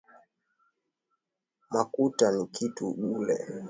[1.71, 3.37] Makuta ni kitu bule